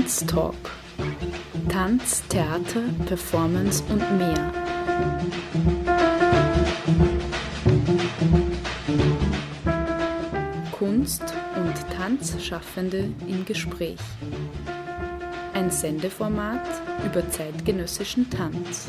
[0.00, 0.54] Tanztalk.
[1.68, 4.50] Tanz, Theater, Performance und mehr.
[10.72, 11.22] Kunst
[11.54, 13.98] und Tanzschaffende im Gespräch.
[15.52, 16.66] Ein Sendeformat
[17.04, 18.88] über zeitgenössischen Tanz.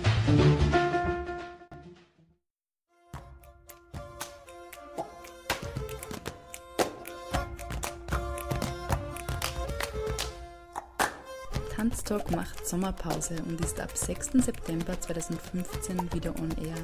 [12.11, 14.31] Tanztalk macht Sommerpause und ist ab 6.
[14.43, 16.75] September 2015 wieder on air.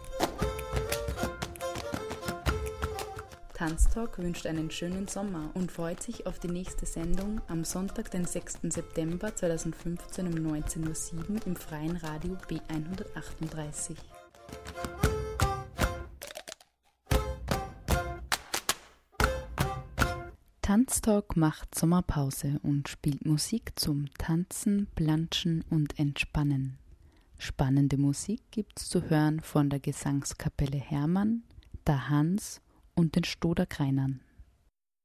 [3.62, 8.24] Tanztalk wünscht einen schönen Sommer und freut sich auf die nächste Sendung am Sonntag, den
[8.24, 8.58] 6.
[8.64, 13.94] September 2015 um 19.07 Uhr im freien Radio B138.
[20.60, 26.78] Tanztalk macht Sommerpause und spielt Musik zum Tanzen, Planschen und Entspannen.
[27.38, 31.44] Spannende Musik gibt's zu hören von der Gesangskapelle Hermann,
[31.86, 32.60] der Hans
[32.94, 34.20] und den Stoderkreinern.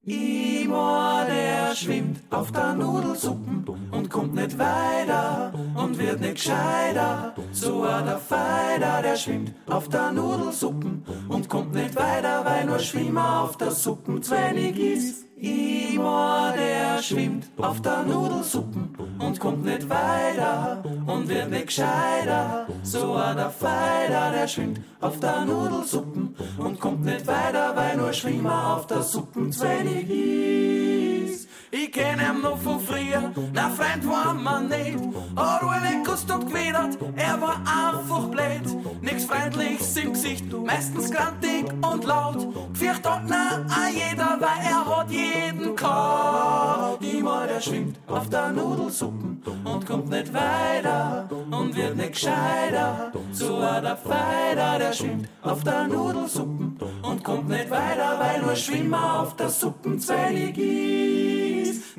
[0.04, 7.36] Imor, der schwimmt auf der Nudelsuppen und kommt nicht weiter und wird nicht gescheiter.
[7.52, 12.80] So a der Feider, der schwimmt auf der Nudelsuppen und kommt nicht weiter, weil nur
[12.80, 15.27] Schwimmer auf der Suppen zu wenig ist.
[15.40, 22.66] Imor, der schwimmt auf der Nudelsuppen und kommt nicht weiter und wird nicht gescheiter.
[22.82, 28.14] So a der Feider, der schwimmt auf der Nudelsuppen und kommt nicht weiter, weil nur
[28.14, 31.48] Schwimmer auf der Suppen zu wenig ist.
[31.70, 34.98] Ich kenn ihn noch von früher, na Freund war man nicht.
[35.36, 38.87] Hat alle gekostet und gewidert, er war einfach blöd.
[39.28, 42.48] Nix Freundliches im Gesicht, meistens grantig und laut.
[42.72, 47.02] Gefürcht hat na a jeder, weil er hat jeden kaut.
[47.02, 53.12] Immer der schwimmt auf der Nudelsuppen und kommt nicht weiter und wird nicht gescheiter.
[53.32, 58.56] So a der Feider, der schwimmt auf der Nudelsuppen und kommt nicht weiter, weil nur
[58.56, 60.10] Schwimmer auf der Suppen ist.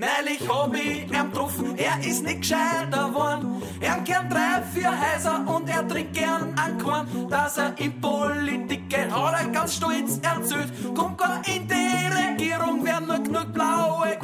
[0.00, 3.60] Neulich hab ich ihn getroffen, er ist nicht gescheiter worden.
[3.80, 7.28] Er kennt drei, vier Häuser und er trinkt gern an Korn.
[7.28, 10.72] Dass er in Politik geht, hat er ganz stolz erzählt.
[10.94, 14.16] Kommt gar in die Regierung, werden nur genug blaue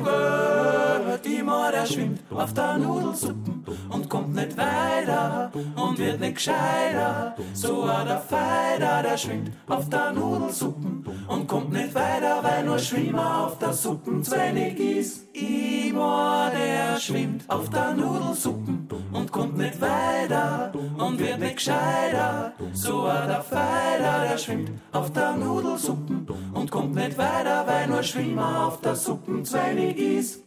[1.35, 1.45] gewählt.
[1.45, 7.35] Immer der schwimmt auf der Nudelsuppen und kommt nicht weiter und wird nicht gescheiter.
[7.53, 12.79] So a der Feider, der schwimmt auf der Nudelsuppen und kommt nicht weiter, weil nur
[12.79, 15.35] Schwimmer auf der Suppen zu wenig ist.
[15.35, 22.53] Imor, der schwimmt auf der Nudelsuppen und kommt nicht weiter und wird nicht gescheiter.
[22.73, 28.03] So a der Feider, der schwimmt auf der Nudelsuppen und kommt nicht weiter, weil nur
[28.03, 30.45] Schwimmer auf der Suppen zu wenig ist.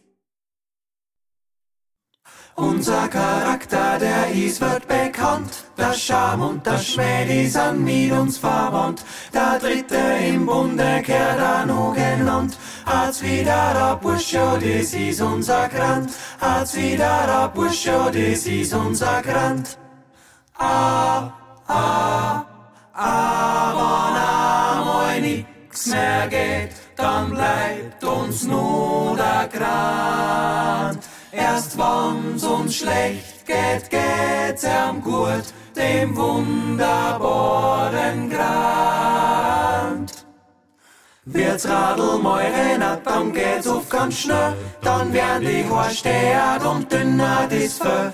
[2.58, 5.62] Unser Charakter, der ist, wird bekannt.
[5.76, 9.04] Der Scham und der Schmäh, die sind mit uns verwandt.
[9.32, 9.96] Der Dritte
[10.26, 12.58] im Bunde, kehrt nur genannt.
[12.84, 16.10] Als wieder der Bursche, das ist unser Grand.
[16.40, 19.78] Als wieder der Bursche, das ist unser Grand.
[20.58, 21.30] Ah,
[21.68, 22.44] ah,
[22.92, 30.98] ah, wenn einmal nix mehr geht, dann bleibt uns nur der Grand.
[31.38, 35.44] Erst wenn's uns schlecht geht, geht's ihm gut,
[35.76, 40.26] dem wunderbaren Grand.
[41.24, 46.92] Wird's Radl mal rennt, dann geht's auf ganz schnell, dann werden die Haare stehrt und
[46.92, 47.78] dünner das.
[47.78, 48.12] Der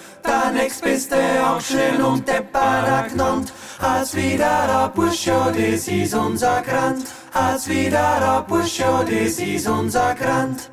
[0.53, 1.17] nächstbeste
[1.47, 7.05] auch schön und depperer genannt, als wieder der Bursche, das ist unser Grand.
[7.33, 10.71] Als wieder der Bursche, das ist unser Grand.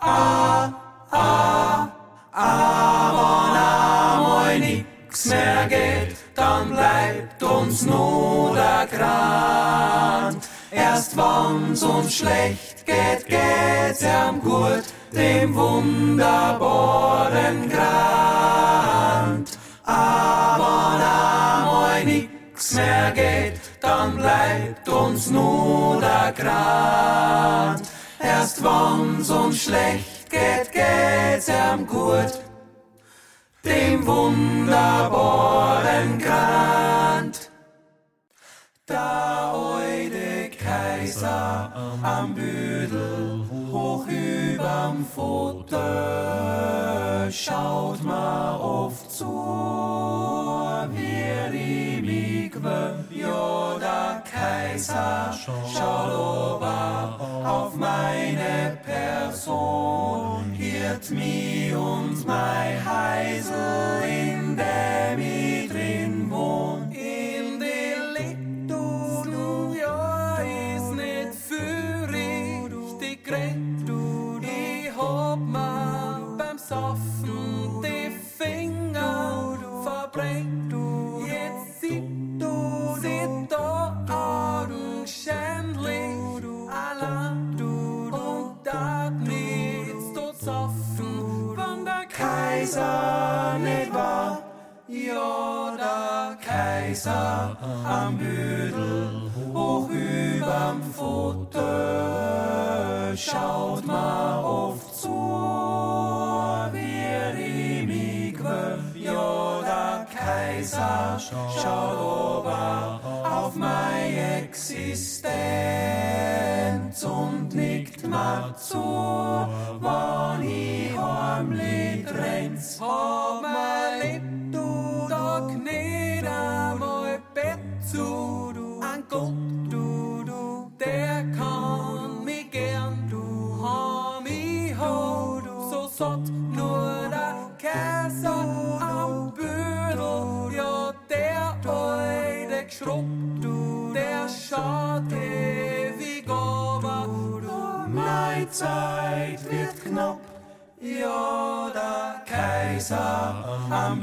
[0.00, 0.72] Ah,
[1.14, 1.88] ah,
[2.32, 10.48] aber na, moi nix mehr geht, dann bleibt uns nur der Grand.
[10.70, 19.58] Erst wann's uns schlecht geht, geht's am gut, dem wunderbaren Grand.
[19.84, 27.93] Aber na, moi nix mehr geht, dann bleibt uns nur der Grand
[28.24, 32.40] Erst wann's uns schlecht geht, geht's ihm gut.
[33.64, 37.50] Dem wunderbaren Grand.
[38.86, 41.70] Da heute Kaiser
[42.02, 45.84] am Büdel hoch überm Futter
[47.30, 50.43] schaut ma oft zu.
[54.74, 55.32] Kaiser
[55.72, 64.23] schaut ober auf meine Person, hielt mi und mei Heisel
[92.64, 94.38] Kaiser nicht war.
[94.88, 97.54] Ja, der Kaiser
[97.86, 101.60] am Büdel, hoch überm Futter,
[103.16, 105.10] schaut ma oft zu,
[106.72, 112.43] wie die Mikwe, ja, der Kaiser schaut ober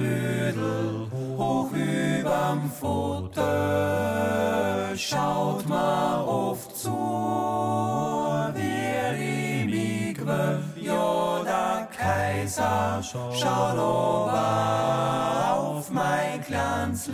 [0.01, 1.07] Büdel,
[1.37, 3.47] hoch überm Futter,
[4.97, 6.97] schaut ma oft zu,
[8.55, 17.07] wie die Mikwe, ja, der Kaiser schaut ober auf mein kleines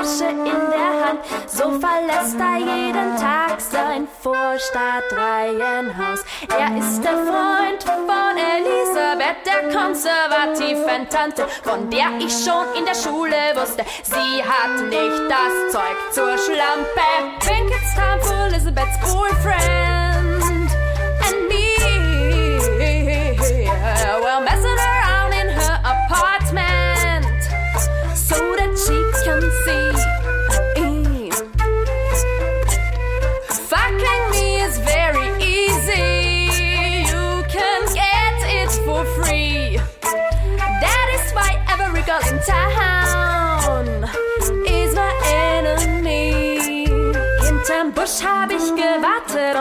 [0.00, 1.20] Aktentasche in der Hand.
[1.46, 6.24] So verlässt er jeden Tag sein Vorstadtreihenhaus.
[6.48, 12.94] Er ist der Freund von Elisabeth, der konservativen Tante, von der ich schon in der
[12.94, 17.02] Schule wusste, sie hat nicht das Zeug zur Schlampe.
[17.40, 19.89] Think it's time for Elizabeth's boyfriend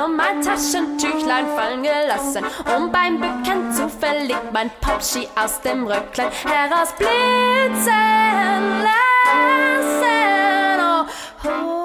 [0.08, 2.44] mein Taschentüchlein fallen gelassen.
[2.76, 7.94] Und beim Bücken zufällig mein Popschi aus dem Röcklein herausblitzen
[8.84, 9.20] lassen.
[10.82, 11.79] Oh, oh,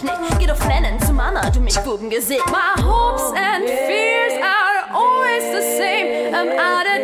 [0.00, 0.38] Knick.
[0.38, 2.42] Geht auf Rennen zu Mama, du mich Buben gesehen.
[2.46, 6.34] My hopes and fears are always the same.
[6.34, 6.97] I'm out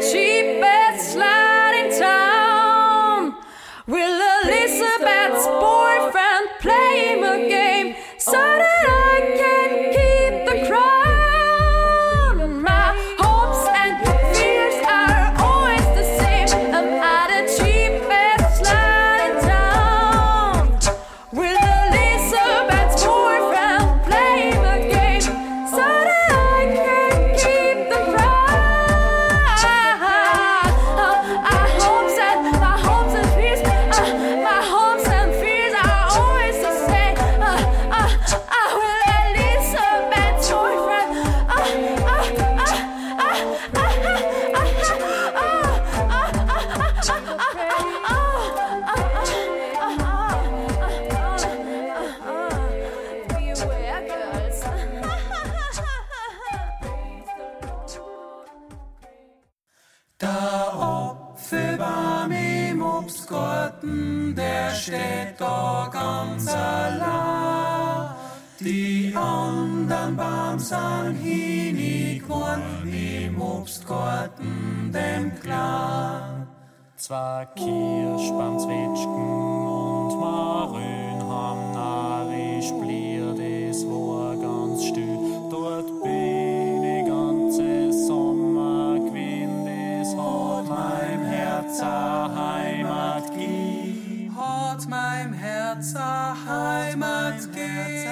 [94.45, 98.07] Ort meinem Herz Heimat gib.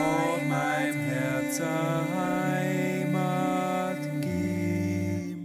[0.00, 1.60] Ort meinem Herz
[2.16, 5.38] Heimat gib.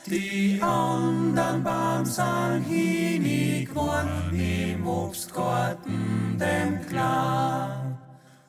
[0.07, 7.74] Die anderen Baum sind hinig worden im Obstgarten, dem klar.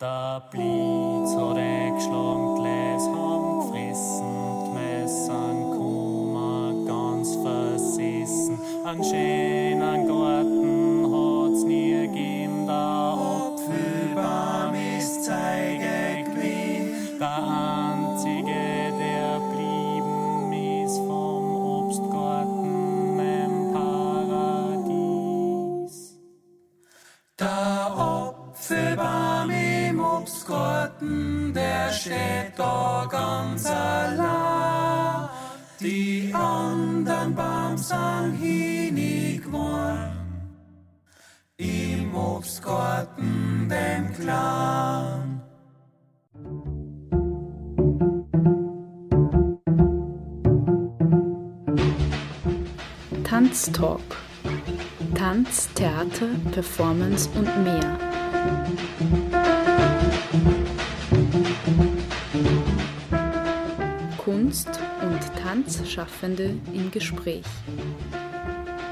[0.02, 4.25] Der Blitz hat eingeschlagen, Gleis haben gefressen,
[4.66, 8.60] die Messern kommen ganz versessen.
[8.84, 10.55] an schönen Garten.
[32.06, 35.30] steht da ganz allein.
[35.80, 40.12] Die anderen Baum sind hingeworn.
[41.58, 45.42] Im Obstgarten, dem Clan.
[53.24, 54.02] Tanztalk.
[55.16, 57.98] Tanz, Theater, Performance und mehr.
[64.25, 67.46] Kunst- und Tanzschaffende im Gespräch.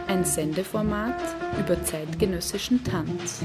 [0.05, 1.19] Ein Sendeformat
[1.59, 3.41] über zeitgenössischen Tanz.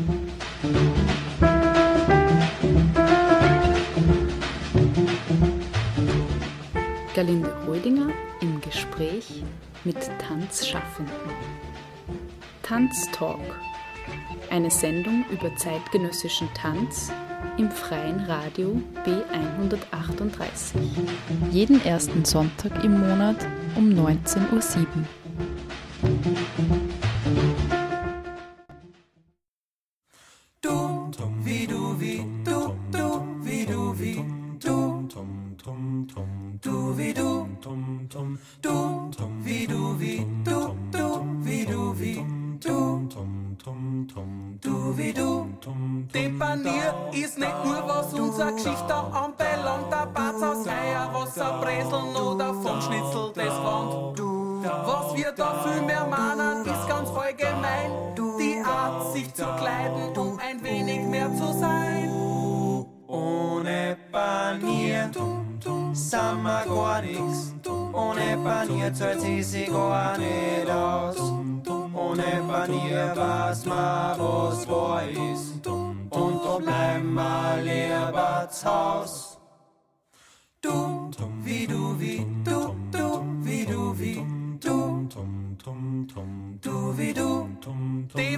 [7.15, 8.11] Galinde Holdinger
[8.43, 9.43] im Gespräch
[9.85, 11.15] mit Tanzschaffenden.
[12.63, 13.41] Tanz Talk,
[14.51, 17.11] eine Sendung über zeitgenössischen Tanz
[17.57, 20.75] im freien Radio B138.
[21.51, 23.37] Jeden ersten Sonntag im Monat
[23.77, 25.28] um 19.07 Uhr.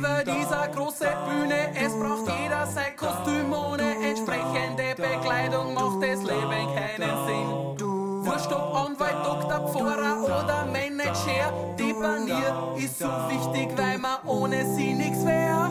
[0.01, 6.75] Über dieser große Bühne, es braucht jeder sein Kostüm ohne entsprechende Bekleidung, macht das Leben
[6.75, 7.87] keinen Sinn.
[8.25, 14.65] Wurscht ob Anwalt, Doktor, Pfarrer oder Manager, die Banier ist so wichtig, weil man ohne
[14.75, 15.69] sie nix wär.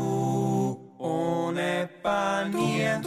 [1.00, 3.02] Ohne Panier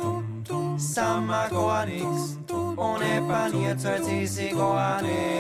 [0.77, 2.37] sind wir gar nix.
[2.77, 5.32] Ohne Panier zahlt sie sich gar nicht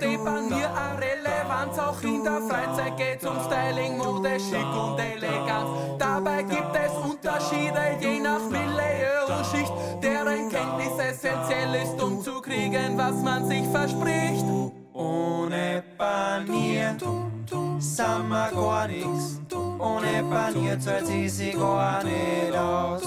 [0.00, 5.70] Die Panier eine Relevanz, auch in der Freizeit geht's um Styling, Mode, Schick und Eleganz.
[5.98, 9.72] Dabei gibt es Unterschiede je nach Milieu und Schicht,
[10.02, 14.44] deren Kenntnis essentiell ist, um zu kriegen, was man sich verspricht.
[14.92, 16.96] Ohne Panier
[17.78, 19.40] sind wir gar nix.
[19.78, 23.04] Ohne Panier zahlt sie sich gar nicht aus.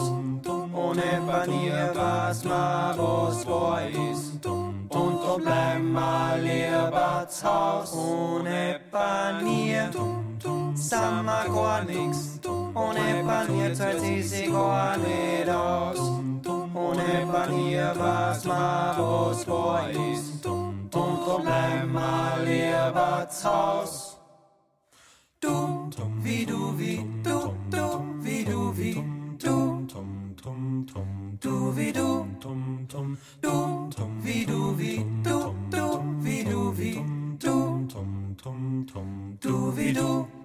[0.74, 4.77] Ohne Panier weiß man, was wahr ist.
[4.90, 7.94] Und drum bleiben wir lieber Haus.
[7.94, 9.92] Ohne Panier
[10.74, 12.40] sind wir gar nix.
[12.74, 16.00] Ohne Panier zahlt sie sich gar nicht aus.
[16.00, 20.46] Ohne Panier weiß man, was wahr ist.
[20.46, 24.18] Und drum bleiben wir lieber Haus.
[25.40, 25.90] Du,
[26.24, 29.04] wie du, wie du, du, wie du, wie
[29.38, 29.86] du,
[31.40, 33.18] du, wie du, du,
[39.40, 40.37] du, wie du.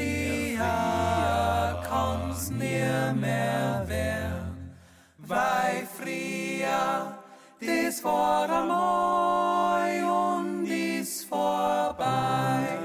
[0.00, 4.74] Früher kann's nie mehr werden.
[5.18, 7.18] Weil früher,
[7.60, 12.78] das war einmal und ist vorbei.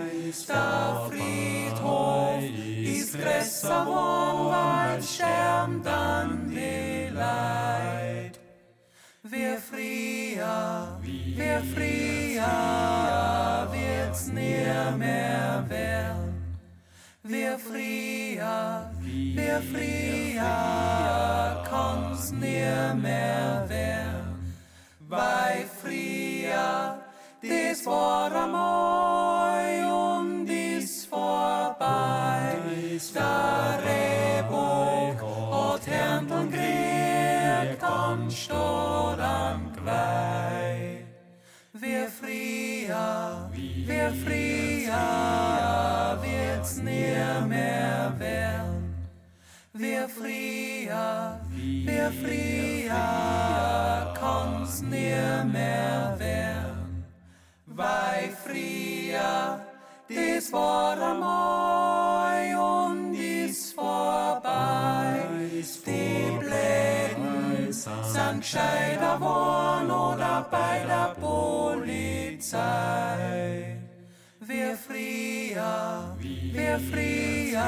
[0.47, 2.43] Der Friedhof
[2.84, 8.39] ist größer geworden, haben dann die Leid.
[9.23, 12.47] Wir früher, wir früher
[13.71, 15.94] wird's nie mehr werden.
[17.27, 24.55] Wir früher, wir früher kann's nie mehr werden.
[24.99, 26.99] Bei früher,
[27.41, 32.57] das war einmal und ist vorbei.
[33.15, 35.19] Der Rehbock
[35.51, 41.05] hat Händel gekriegt und steht am Geweih.
[41.73, 45.44] Wir früher, wir früher
[47.15, 48.95] nie mehr werden.
[49.73, 57.06] Wir früher, wir früher kann's nie mehr werden.
[57.65, 59.60] Weil früher,
[60.08, 65.19] das war einmal und ist vorbei.
[65.86, 72.56] Die Bläden sind gescheiter worden oder bei der Polizei.
[74.39, 76.14] Wir früher,
[76.56, 77.63] wir früher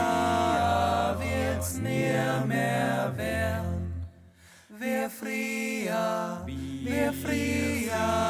[1.19, 3.93] wird's nie mehr werden.
[4.79, 8.26] Wir früher, wir früher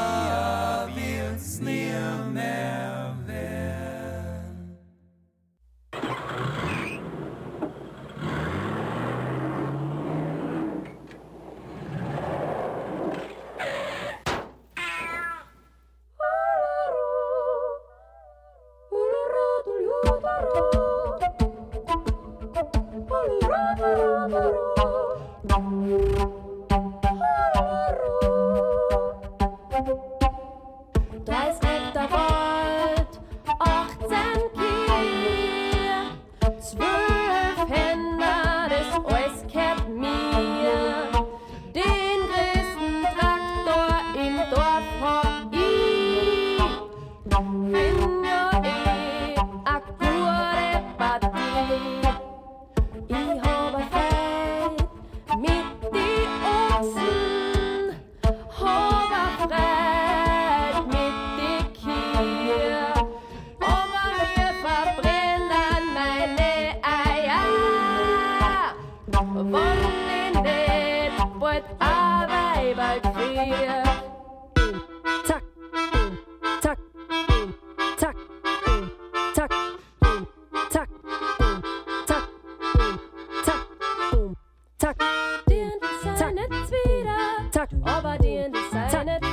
[85.50, 85.72] Den
[86.16, 87.18] sei nicht wieder,
[87.52, 88.66] zack, aber den nicht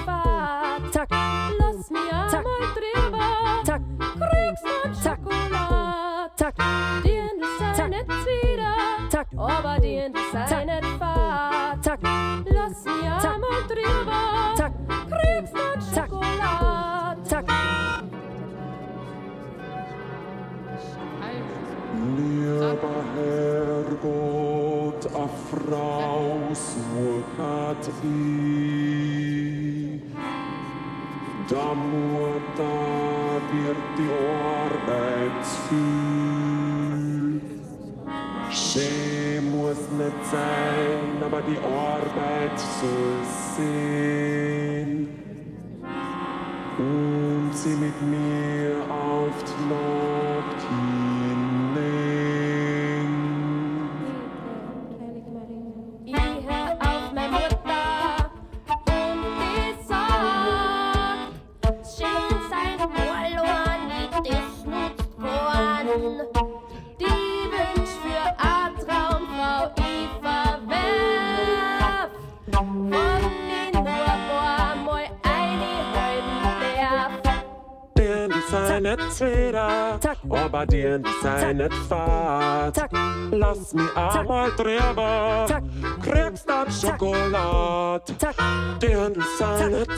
[0.04, 1.08] fad, zack.
[1.58, 3.26] Lass mich einmal drüber,
[3.64, 6.54] zack, kriegst du Schokolade, zack.
[7.04, 7.42] Den
[7.74, 8.74] sei nicht wieder,
[9.08, 10.30] zack, aber den nicht
[10.98, 12.00] fad, zack.
[12.46, 14.72] Lass mich einmal drüber, zack,
[15.10, 15.60] kriegst du
[15.94, 17.44] Schokolade, zack.
[22.16, 24.53] Lieber Herrgott,
[25.54, 28.10] a Frau sucht ich.
[31.48, 34.10] Da Mutter wird die
[34.58, 37.40] Arbeit viel.
[38.50, 43.18] Schön muss nicht sein, aber die Arbeit soll
[43.56, 45.08] sein.
[46.78, 48.53] Und sie mit mir
[80.54, 82.88] aber den die sei nicht fad.
[83.32, 85.46] Lass mich einmal drüber,
[86.00, 88.04] kriegst dann Schokolade.
[88.80, 89.90] Den die sei nicht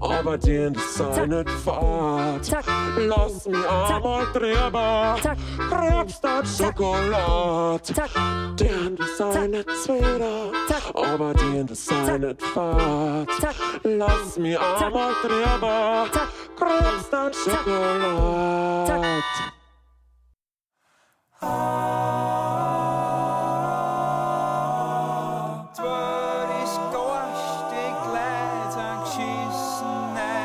[0.00, 2.64] aber den die sei nicht fad.
[2.96, 5.16] Lass mich einmal drüber,
[5.70, 7.80] kriegst dann Schokolade.
[8.58, 9.68] Den die sei nicht
[10.94, 13.28] aber den die sei nicht fad.
[13.84, 16.06] Lass mich einmal drüber,
[16.60, 18.88] across that chocolate.
[21.40, 21.68] Hat
[25.78, 30.38] var i skorst i glad han kyssen at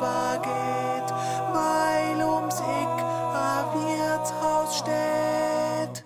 [0.00, 1.08] vergeht,
[1.52, 2.96] weil ums Ick
[3.34, 6.04] a Wirtshaus steht.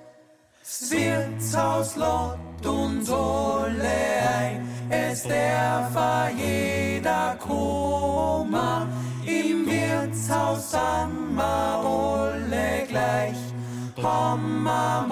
[0.90, 2.43] Wirtshaus lohnt
[5.24, 5.90] ist der
[6.37, 8.87] jeder Koma
[9.24, 13.37] im Wirtshaus San Maole gleich.
[13.96, 15.06] Homma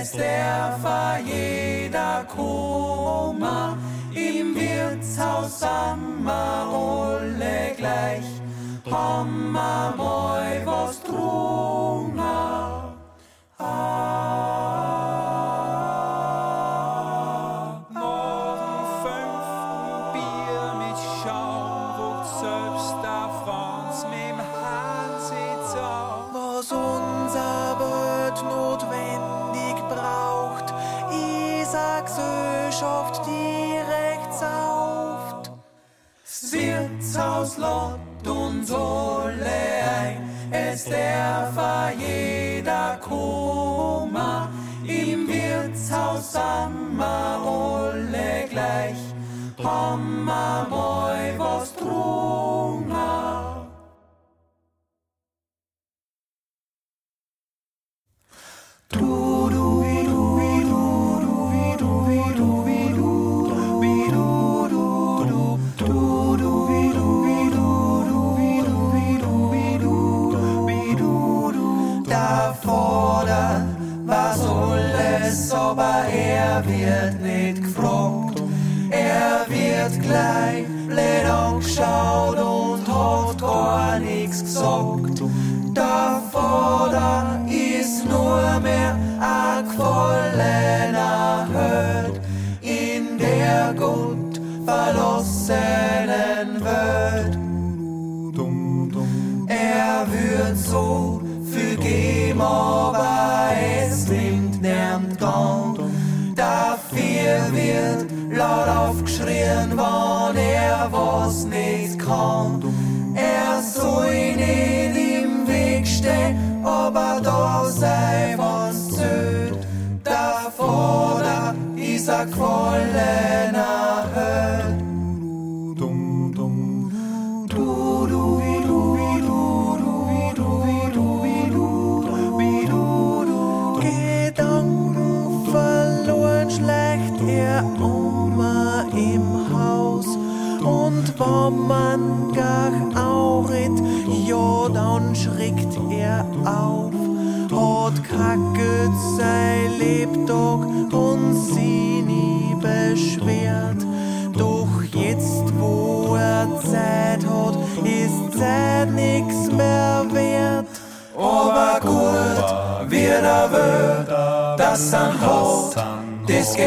[0.00, 3.76] es der Fajeda Koma
[4.14, 8.24] im Wirtshaus am Maole gleich.
[8.86, 9.92] Homma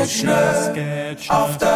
[0.06, 0.74] Sketch, ne?
[0.76, 1.16] Ne?
[1.30, 1.73] auf der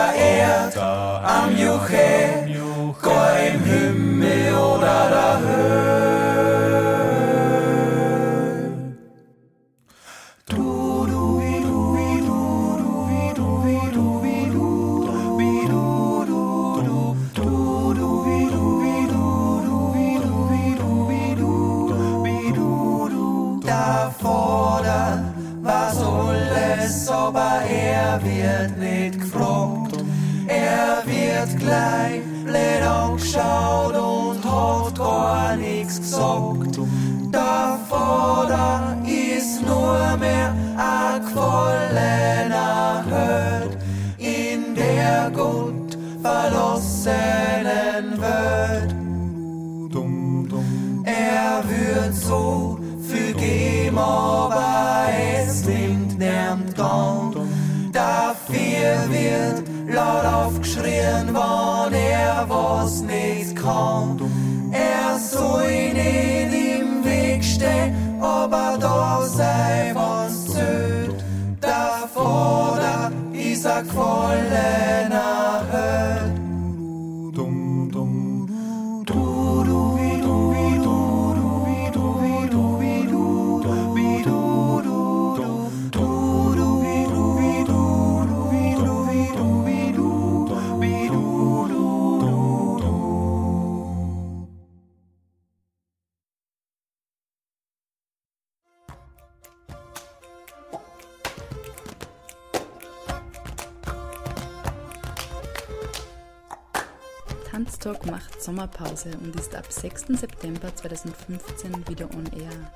[107.58, 110.10] Tanztalk macht Sommerpause und ist ab 6.
[110.10, 112.72] September 2015 wieder on air.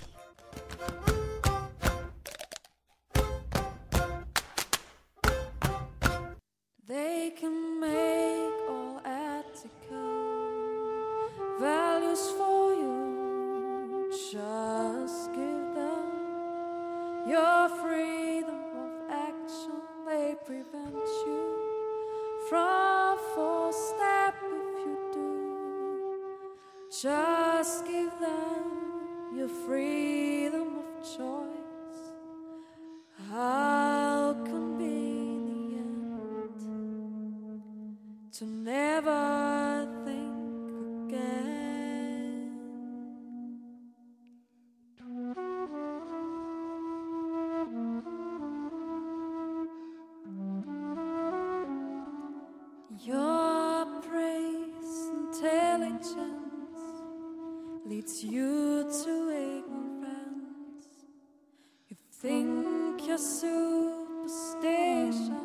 [62.19, 65.37] Think your superstition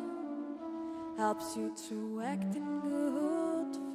[1.15, 3.92] helps you to act in good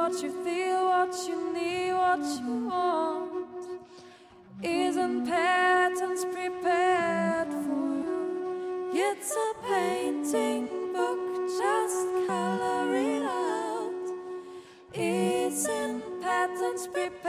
[0.00, 3.80] what you feel, what you need, what you want.
[4.62, 8.90] Isn't patterns prepared for you?
[8.94, 11.20] It's a painting book,
[11.60, 14.06] just color it out.
[14.94, 17.19] Isn't patterns prepared?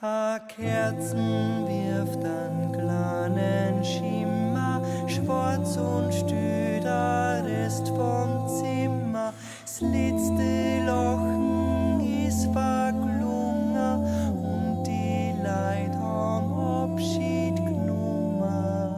[0.00, 9.32] A Kerzen wirft an kleinen Schimmer, schwarz und stüder Rest vom Zimmer.
[9.62, 14.04] Das letzte Lochen ist verklungen
[14.36, 18.94] und die Leid haben Abschied genommen.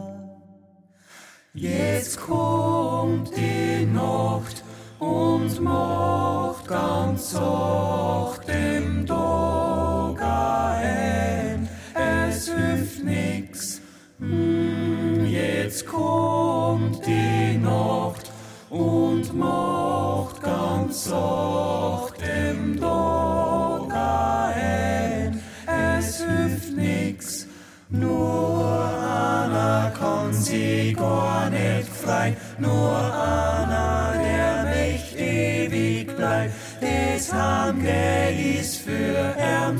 [1.55, 4.63] Jetzt kommt die Nacht
[4.99, 7.90] und macht ganz sacht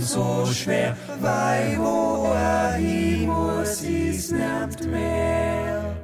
[0.02, 5.96] so schwer, weil wo er hin muss, ist nicht mehr.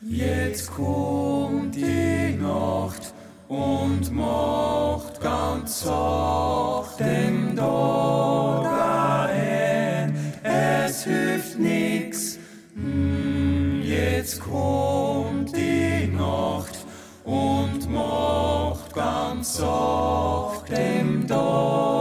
[0.00, 3.12] Jetzt kommt die Nacht
[3.48, 10.16] und macht ganz sacht den Tag ein.
[10.42, 12.38] Es hilft nix.
[12.74, 16.78] Hm, Jetzt kommt die Nacht
[17.24, 21.97] und macht ganz sacht den Tag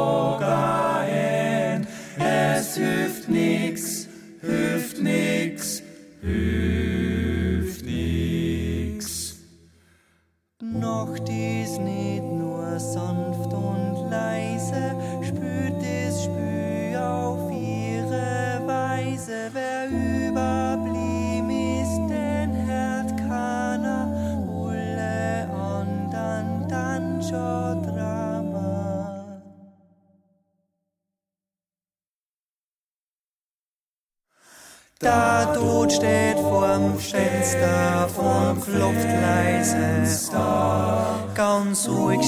[41.67, 41.73] da.
[41.73, 42.26] Ganz ruhig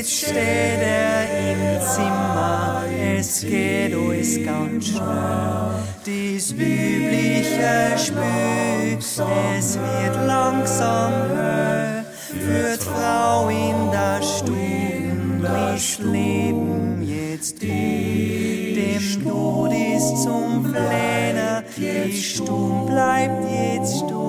[0.00, 2.84] Jetzt steht er im Zimmer,
[3.18, 5.74] es geht alles ganz schnell.
[6.06, 12.04] Dies übliche Spiel, es wird langsam höher.
[12.30, 18.96] Führt Frau in der Stube, ist Leben jetzt die.
[18.96, 24.19] Dem Tod ist zum Flennen, die Stumm bleibt jetzt stumm.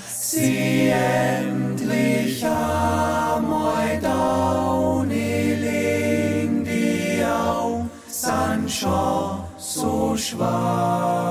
[0.09, 11.22] Sie endlich einmal down, legen die Au, sind schon so schwach.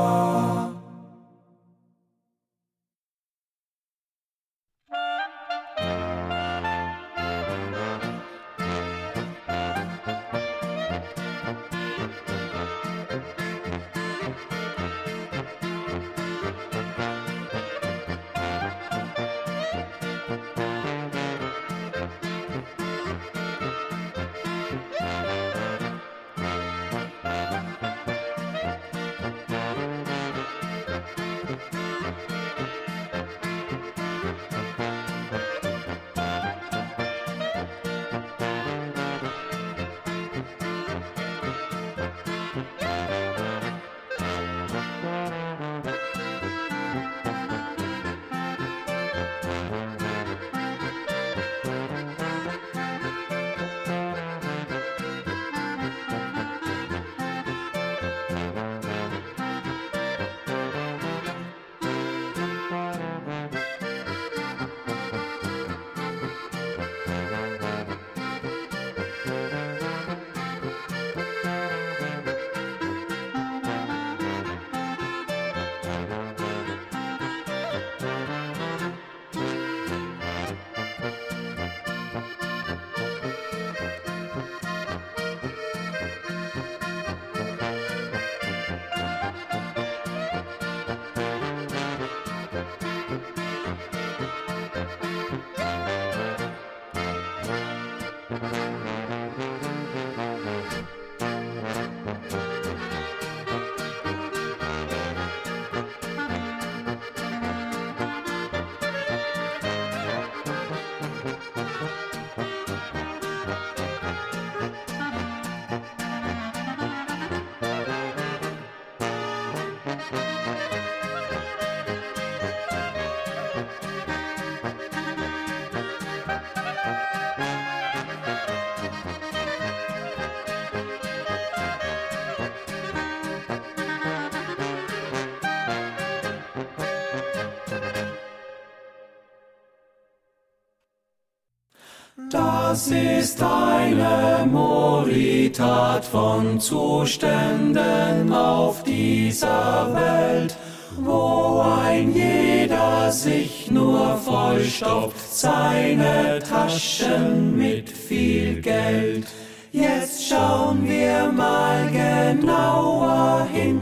[142.31, 150.55] Das ist eine Moritat von Zuständen auf dieser Welt,
[151.01, 159.27] wo ein jeder sich nur vollstopft seine Taschen mit viel Geld.
[159.73, 163.81] Jetzt schauen wir mal genauer hin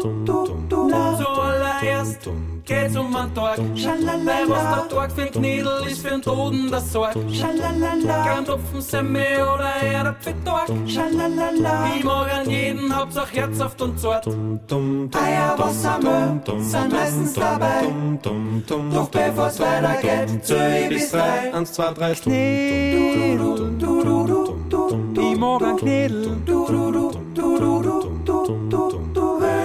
[0.00, 2.30] Zuallererst
[2.64, 3.58] geht's um einen Tag.
[3.58, 7.14] Weil was der Tag für Knädel ist, für den Toten das Sorg.
[7.14, 10.68] Kein Tropfen Semmel oder Erde für Tag.
[10.86, 14.26] Ich mag an jeden, Hauptsache herzhaft und zart.
[14.26, 17.92] Eier, Wasser, Müll sind meistens dabei.
[18.66, 21.52] Doch bevor's weitergeht, zähl ich bis drei.
[21.52, 23.76] Eins, zwei, drei, Knädel.
[25.20, 26.36] Ich mag an Knädel.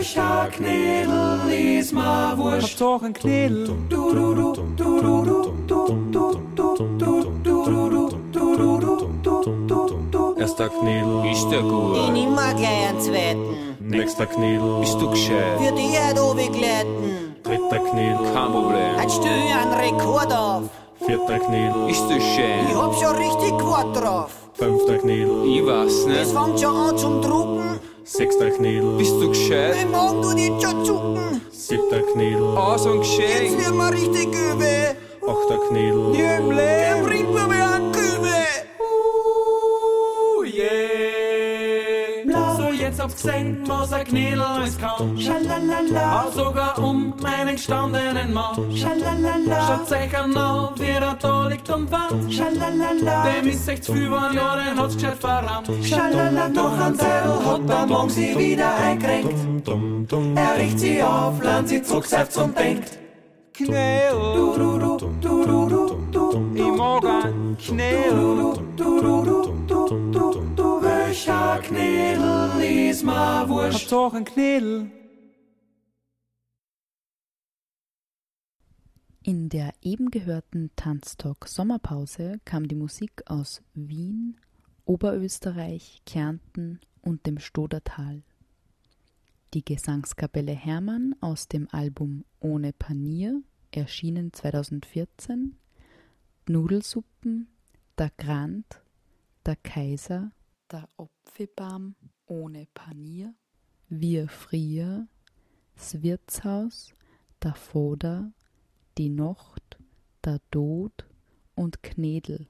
[0.00, 2.62] euch a Knädel, is ma wurscht.
[2.62, 3.66] Habt doch ein Knädel.
[3.66, 5.56] Du, du, du, du, du, du,
[10.10, 11.96] du, Erster Knädel ist der gut.
[11.96, 13.76] Ich nimm mal gleich einen zweiten.
[13.80, 15.60] Nächster Knädel bist du gescheit.
[15.60, 17.34] Für die Erde begleiten.
[17.42, 18.96] Dritter Knädel, kein Problem.
[18.96, 20.62] Halt stell einen Rekord auf.
[21.04, 22.68] Vierter Knädel, ist das schön.
[22.70, 24.30] Ich hab schon richtig Quad drauf.
[24.54, 26.20] Fünfter Knädel, ich weiß nicht.
[26.20, 27.80] Es fängt schon an zum Drucken.
[28.04, 28.96] Sechster Knädel.
[28.96, 29.76] Bist du gescheit?
[29.78, 31.40] Ey Mann, du nicht schon zucken.
[31.50, 32.42] Siebter Knädel.
[32.56, 33.42] Ah, Aus und gescheit.
[33.42, 34.96] Jetzt wird mal richtig übel.
[35.26, 36.10] Achter Knädel.
[36.10, 36.56] Nie im Leben.
[36.56, 37.89] Der bringt mir mehr an.
[43.00, 45.18] Tanz auf Gesang, was ein Knädel alles kann.
[45.18, 48.76] Schalalala, auch sogar um meinen gestandenen Mann.
[48.76, 50.34] Schalalala, schaut euch an,
[50.76, 52.32] wie er da liegt und wand.
[52.32, 55.68] Schalalala, dem ist echt viel, ja, den hat's gescheit verrannt.
[55.82, 59.34] Schalala, doch ein Zettel hat der Morgen sie wieder einkränkt.
[60.36, 62.98] Er riecht sie auf, lernt sie zurück, selbst und denkt.
[63.54, 69.22] Knädel, du, du, du, du, du, du, du, ich mag ein Knädel, du, du, du,
[69.22, 70.39] du, du, du, du,
[71.10, 73.80] euch ein Knädel, is ma wurscht.
[73.80, 74.90] Habt doch ein Knädel.
[79.22, 84.36] In der eben gehörten Tanztalk Sommerpause kam die Musik aus Wien,
[84.84, 88.22] Oberösterreich, Kärnten und dem Stodertal.
[89.52, 93.42] Die Gesangskapelle Hermann aus dem Album Ohne Panier,
[93.72, 95.56] erschienen 2014,
[96.46, 97.48] Nudelsuppen,
[97.98, 98.80] Der Grand,
[99.44, 100.30] Der Kaiser
[100.70, 101.96] der Opfebaum
[102.26, 103.34] ohne Panier,
[103.88, 105.08] Wir frier,
[105.74, 106.94] das Wirtshaus,
[107.42, 108.32] der Foder,
[108.98, 109.78] die Nocht,
[110.24, 111.08] der Tod
[111.54, 112.46] und Knädel.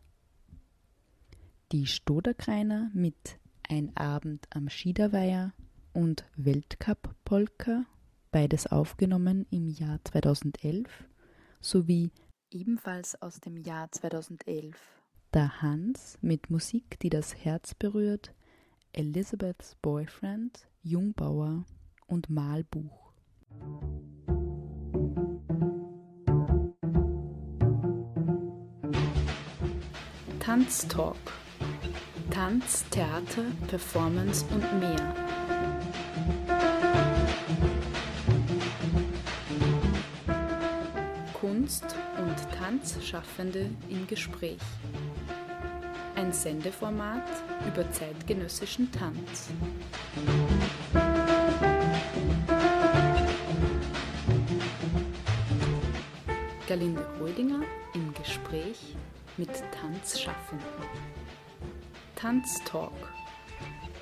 [1.73, 5.55] Die Stoderkreiner mit Ein Abend am Schiederweiher
[5.95, 7.87] und Weltcup-Polka,
[8.33, 10.89] beides aufgenommen im Jahr 2011,
[11.61, 12.11] sowie
[12.51, 15.00] ebenfalls aus dem Jahr 2011
[15.33, 18.35] da Hans mit Musik, die das Herz berührt,
[18.93, 21.65] Elizabeths Boyfriend, Jungbauer
[22.09, 23.13] und Malbuch.
[30.41, 31.17] Tanztalk.
[32.33, 35.15] Tanz, Theater, Performance und mehr.
[41.35, 41.85] Kunst
[42.19, 44.59] und Tanzschaffende im Gespräch
[46.21, 47.25] ein Sendeformat
[47.67, 49.49] über zeitgenössischen Tanz.
[56.69, 57.63] Galinde Holdinger
[57.95, 58.97] im Gespräch
[59.39, 59.49] mit
[59.81, 60.67] Tanzschaffenden.
[62.17, 62.93] Tanz Talk,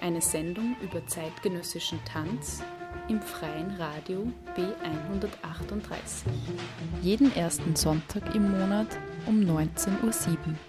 [0.00, 2.64] eine Sendung über zeitgenössischen Tanz
[3.06, 6.24] im freien Radio B138.
[7.00, 8.88] Jeden ersten Sonntag im Monat
[9.26, 10.67] um 19.07 Uhr.